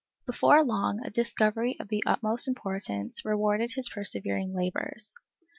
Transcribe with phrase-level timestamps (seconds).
[0.25, 5.15] Before long a discovery of the utmost importance rewarded his persevering labours.